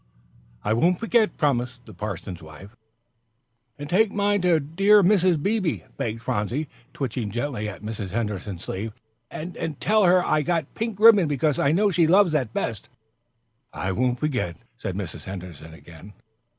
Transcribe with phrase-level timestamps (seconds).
[0.63, 2.75] "I won't forget," promised the parson's wife.
[3.77, 5.39] "And take mine to my dear Mrs.
[5.39, 8.09] Beebe," begged Phronsie, twitching gently at Mrs.
[8.09, 8.93] Henderson's sleeve,
[9.29, 12.89] "and tell her I got pink ribbon because I know she loves that best."
[13.73, 15.25] "I won't forget," said Mrs.
[15.25, 16.13] Henderson, again.